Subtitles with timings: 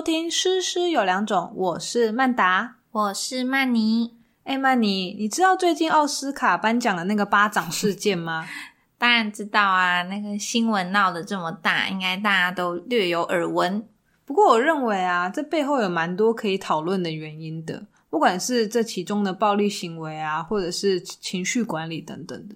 [0.00, 4.16] 收听《诗诗有两种》，我是曼达，我是曼妮。
[4.44, 8.48] 哎，曼妮，你知道最近奥斯卡颁奖的那个巴掌事件吗？
[8.96, 13.86] 当然知道啊，那个新闻闹得这么大，应该大家都略有耳闻。
[14.24, 22.54] 不过我认为啊，这背后有蛮多可以讨论的原因的，不管是这其中的暴力行为啊，或者是情绪管理等等的。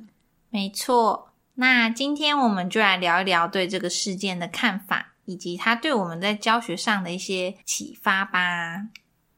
[0.49, 5.11] 没错，那今天我们就来聊一聊对这个事件的看法。
[5.25, 8.89] 以及他对我们在教学上的一些启发吧。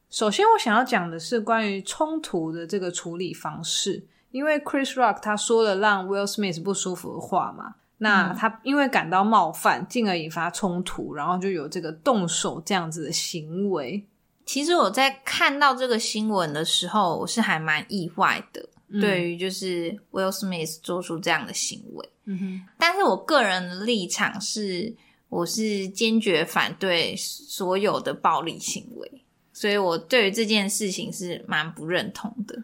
[0.09, 14.05] 首先，我想要讲的是关于冲突的这个处理方式，因为 Chris Rock 他说了让 Will Smith 不舒服的话嘛，那他因为感到冒犯，进而引发冲突，然后就有这个动手这样子的行为。
[14.45, 18.69] 其实我在看到这个新闻的时候，我是还蛮意外的，
[19.01, 22.09] 对于就是 Will Smith 做出这样的行为。
[22.23, 24.95] 嗯哼，但是我个人的立场是。
[25.29, 32.63] 我是坚决反对所有的暴力行为，所以我对于这件事情是蛮不认同的。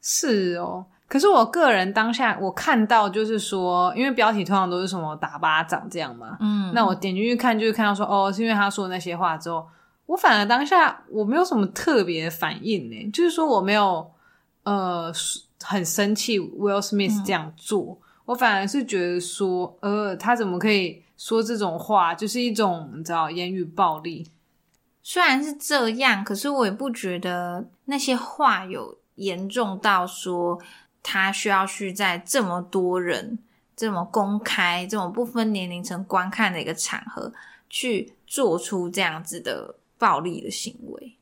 [0.00, 9.66] 是哦，可是我个人当下我看到就是说，因为标题通常都是什么打巴掌这样嘛，嗯，那我点进去看就是看到说，哦，是因为他说那些话之后，
[10.06, 14.10] 我反而当下我没有什么特别反应呢，就是说我没有
[14.62, 15.12] 呃
[15.62, 21.02] 很生气 Will Smith 这样做，我反而是觉得说，呃，他怎么可以？
[21.18, 24.30] 说这种话就是一种你知道言语暴力，
[25.02, 30.58] 虽然是这样，可是我也不觉得那些话有严重到说
[31.02, 33.38] 他需要去在这么多人、
[33.76, 37.32] 这么公开、这种不分年龄层观看的一个场合
[37.68, 41.14] 去做出这样子的暴力的行为。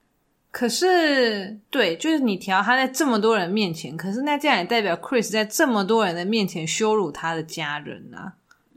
[0.50, 8.34] 可是，对，就是你提到他在这么多人面前，可是那这样也代表 Chris 在这么多人的面前羞辱他的家人啊。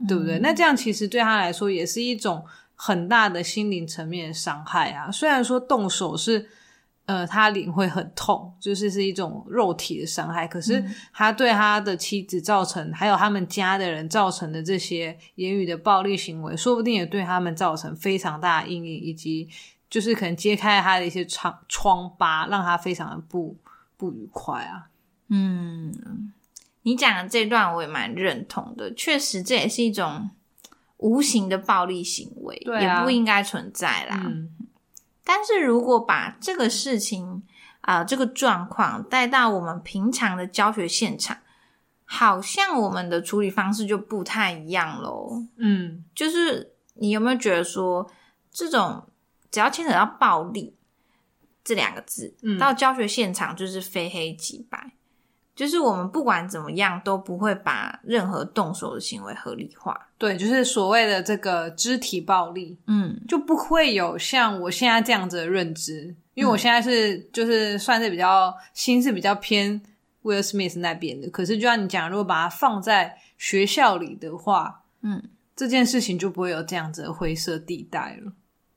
[0.08, 0.38] 对不对？
[0.38, 5.10] 那这样其实对他来说也是一种很大的心灵层面的伤害啊。
[5.10, 6.48] 虽然说动手是，
[7.04, 10.82] 呃，他领会很痛，就是是一种肉体的伤害，可是
[11.12, 19.48] 他对他的妻子造成，还有他们家的人造成的这些言语的暴力行为，说不定也对他们造成非常大的阴影，以及
[19.90, 23.56] 就是可能揭开他的一些疮疮疤，让他非常的不
[23.96, 24.88] 不愉快啊。
[25.28, 26.32] 嗯。
[26.82, 30.30] 你讲的这段我也蛮认同的，确实这也是一种
[30.96, 34.32] 无形的暴力行为，也不应该存在啦。
[35.22, 37.42] 但是如果把这个事情
[37.82, 41.38] 啊这个状况带到我们平常的教学现场，
[42.04, 45.44] 好像我们的处理方式就不太一样喽。
[45.56, 48.10] 嗯，就是你有没有觉得说，
[48.50, 49.06] 这种
[49.50, 50.74] 只要牵扯到暴力
[51.62, 54.94] 这两个字，到教学现场就是非黑即白。
[55.60, 69.78] 就是我们不管怎么样都不会把任何动手的行为合理化，对，就是所谓的这个肢体暴力，嗯，就不会有像我现在这样子的认知，因为我现在是就是算是比较心是比较偏
[70.22, 75.22] Will Smith 那边的，可是就像你讲，如果把它放在学校里的话，嗯，
[75.54, 78.32] 这件事情就不会有这样子的灰色地带了。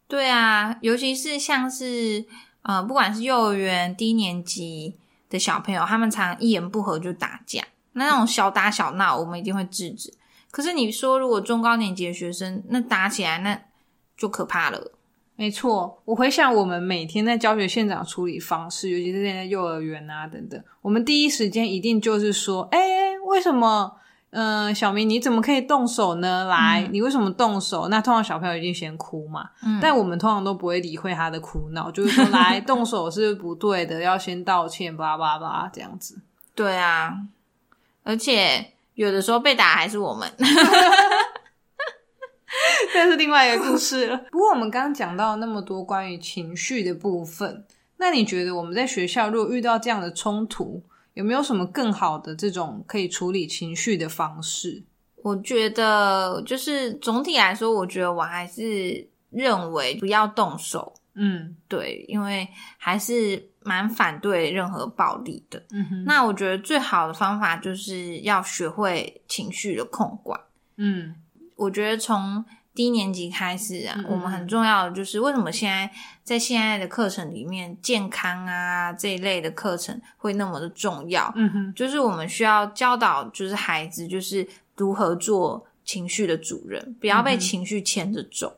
[0.09, 2.25] 对啊，尤其是像是
[2.63, 4.97] 呃，不管是幼儿园低年级。
[5.33, 7.63] 的小朋友，他们常一言不合就打架，
[7.93, 10.13] 那那种小打小闹，我们一定会制止。
[10.51, 13.59] 可是你说，如果中高年级的学生，那打起来那
[14.15, 14.91] 就可怕了。
[15.35, 23.95] 没错，我回想我们每天在教学现场处理方式，尤其是现在幼儿园啊等等，我们第一时间一定就是说，哎，为什么？
[24.35, 26.45] 嗯，小明，你怎么可以动手呢？
[26.45, 27.87] 来，你为什么动手？
[27.89, 36.19] 那通常小朋友一定先哭嘛，但我们通常都不会理会他的哭闹，就是说 来动手是不对的，要先道歉，叭叭叭这样子。
[36.55, 37.15] 对啊，
[38.01, 40.27] 而且有的时候被打还是我们，
[42.91, 44.17] 这是另外一个故事了。
[44.31, 47.65] 不过我们刚刚讲到那么多关于情绪的部分，
[47.97, 50.81] 那你觉得我们在学校如果遇到这样的冲突？
[51.13, 54.83] 有没有什么更好的这种可以处理情绪的方式？
[55.23, 60.93] 我觉得就是总体来说，我觉得我还是认为不要动手。
[61.15, 65.63] 嗯，对，因为还是蛮反对任何暴力的。
[65.71, 70.39] 嗯哼，那我觉得最好的方法就是要学会情绪的控管。
[70.77, 71.15] 嗯，
[71.55, 72.43] 我觉得从。
[72.75, 75.87] 低年级开始啊，我们很重要的就是为什么现在
[76.23, 81.31] 在现在的课程里面，健康啊这一类的课程会那么的重要？
[81.35, 88.55] 嗯哼，就是我们需要教导，就是孩子就是如何做情绪的主人，不要被情绪牵着走。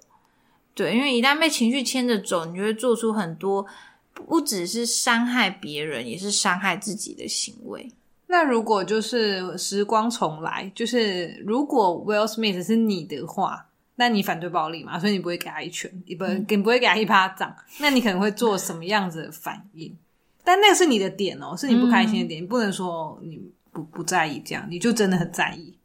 [0.73, 3.65] 对，因为一旦被情绪牵着走，你就会做出很多
[4.13, 7.91] 不只是伤害别人，也是伤害自己的行为。
[8.27, 13.65] 那如果就是时光重来，就是如果 Will Smith 是你的话。
[13.95, 14.99] 那你反对暴力嘛？
[14.99, 19.95] 所以你不会给他一拳，你不你不会给他一巴掌，那你可能会做什么样子的反应？
[20.43, 25.75] 但那个是你的点哦，是你不开心的点，你不能说你不不在意这样，你就真的很在意。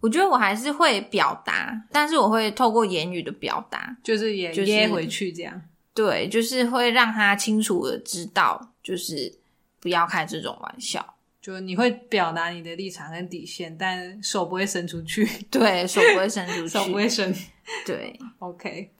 [0.00, 5.60] 我觉得我还是会表达，但是我会透过言语的表达，就是也噎回去这样。
[5.92, 9.38] 对，就是会让他清楚的知道，就是
[9.78, 11.14] 不要开这种玩笑。
[11.40, 15.26] 就你会表达你的立场跟底线，但手不会伸出去。
[15.50, 17.34] 对手不会伸出 去，手不会伸。
[17.86, 18.92] 对， OK。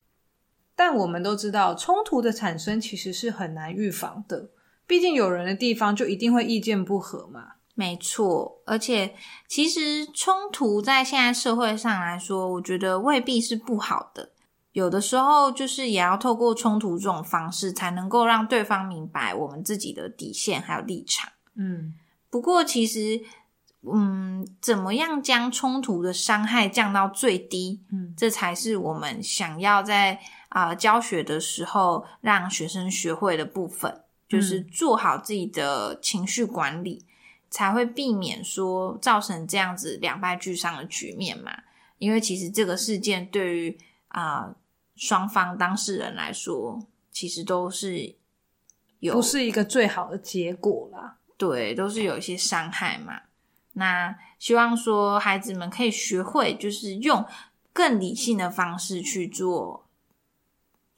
[0.75, 4.49] 但我们都知道，冲突的产生其实是很难预防的。
[4.87, 7.53] 毕竟有人的地方就一定会意见不合嘛。
[7.75, 9.15] 没错，而且
[9.47, 14.31] 其实冲突在现在社会上来说，我觉得未必是不好的。
[14.73, 21.31] 有的时候就是也要透过冲突这种方式，才能够让对方明白我们自己的底线还有立场。
[21.57, 21.95] 嗯。
[22.31, 23.21] 不过，其实，
[23.83, 27.83] 嗯，怎么样将冲突的伤害降到最低？
[27.91, 37.05] 嗯，这才是我们想要在啊教学的时候让学生学会的部分，就是做好自己的情绪管理，
[37.51, 41.51] 才会避免说造成这样子两败俱伤的局面嘛。
[41.99, 43.79] 因为其实这个事件对于
[44.09, 44.55] 啊
[44.95, 48.15] 双方当事人来说，其实都是
[49.01, 51.17] 有不是一个最好的结果啦。
[51.41, 53.23] 对，都是有一些伤害嘛。
[53.73, 57.25] 那希望说孩子们可以学会，就是用
[57.73, 59.87] 更理性的方式去做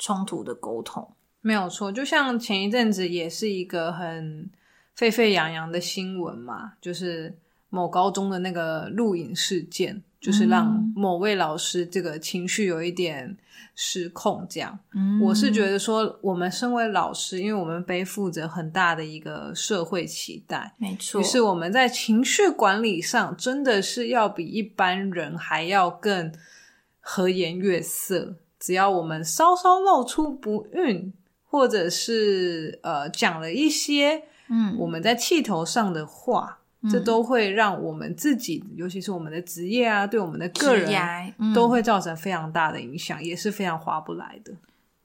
[0.00, 1.14] 冲突的沟通。
[1.40, 4.50] 没有错，就像前一阵子也是一个很
[4.96, 10.02] 沸沸扬扬的新闻嘛，就是某高中的那个录影事件。
[10.22, 13.36] 就是让某位老师这个情绪有一点
[13.74, 14.78] 失控，这样。
[14.94, 21.20] 嗯我是觉得说，我们身为老师，因为我们背负着很大的一个社会期待，没错。
[21.20, 26.32] 于是我们在情绪管理上，真的是要比一般人还要更
[27.00, 28.36] 和颜悦色。
[28.60, 31.12] 只要我们稍稍露出不孕，
[31.44, 36.60] 或者是呃讲了一些嗯我们在气头上的话。
[36.90, 40.90] 这都会让我们自己，尤其是我们的职业啊，对我们的个人，
[41.54, 44.52] 都会造成非常大的影响，也是非常划不来的。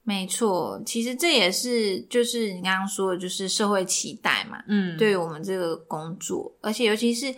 [0.04, 4.64] 没错，其实这也是就是你刚刚说的，就是社会期待嘛。
[4.68, 7.36] 嗯，对于我们这个工作，而且尤其是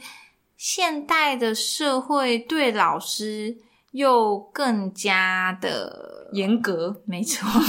[0.56, 3.58] 现代的社会，对老师
[3.92, 7.02] 又更加的严格。
[7.06, 7.50] 没错。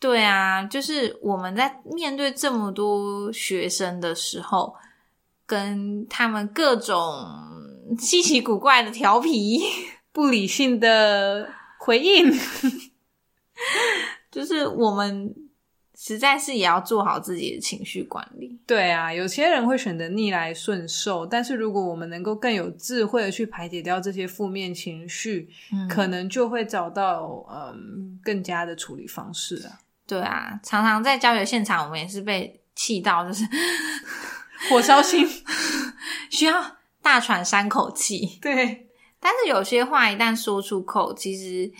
[0.00, 4.74] 对啊，就是我们在面对这么多学生的时候，
[5.44, 6.96] 跟他们各种
[7.98, 9.60] 稀奇古怪的调皮、
[10.10, 12.32] 不理性的回应，
[14.32, 15.34] 就是我们
[15.94, 18.58] 实在是也要做好自己的情绪管理。
[18.66, 25.50] 对啊，有些人会选择逆来顺受，但是如果我们能够更有智慧的去排解掉这些负面情绪，
[25.90, 29.78] 可能就会找到嗯更加的处理方式啊。
[30.10, 33.44] 对啊，常常在教学现场，我们也是被气到，就是
[34.68, 35.24] 火烧心，
[36.30, 38.40] 需要大喘三口气。
[38.42, 38.88] 对，
[39.20, 41.72] 但是有些话一旦说出口，其实，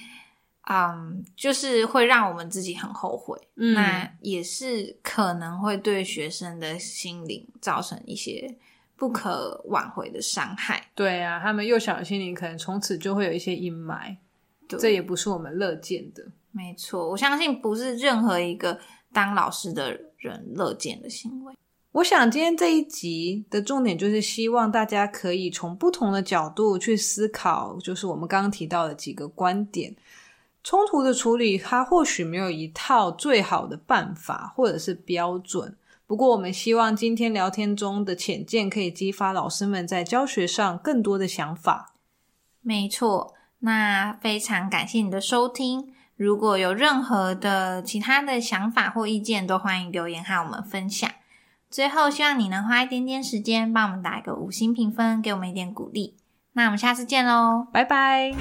[0.69, 3.37] 嗯，就是会让我们自己很后悔。
[3.55, 8.57] 那也是可能会对学生的心灵造成一些
[8.95, 10.91] 不可挽回的伤害。
[10.95, 14.17] 对啊，他们幼小的心灵可能从此就会有一些阴霾，
[14.69, 16.25] 这也不是我们乐见的。
[16.53, 18.79] 没错，我相信不是任何一个
[19.13, 21.55] 当老师的人乐见的行为。
[21.93, 29.95] 我想今天这一集的重点就是希望大家可以从不同的角度去思考，就是我们刚刚提到的几个观点。
[30.63, 35.77] 冲突的处理，它或许没有一套最好的办法或者是标准。
[36.07, 41.95] 不过，我们希望今天聊天中的浅见可以激发老师们在教学上更多的想法。
[42.61, 45.95] 没错，那非常感谢你的收听。
[46.21, 51.11] 如果有任何的其他的想法或意见，都欢迎留言和我们分享。
[51.71, 56.19] 最后，希望你能花一点点时间，帮我们打一个五星评分，给我们一点鼓励。
[56.53, 58.35] 那我们下次见喽，拜拜。